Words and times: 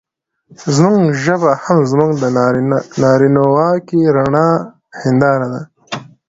زموږ 0.77 1.07
ژبه 1.23 1.51
هم 1.63 1.79
زموږ 1.91 2.11
د 2.21 2.23
نارينواکۍ 3.03 4.01
رڼه 4.15 4.47
هېنداره 5.01 5.47
ده. 5.53 5.61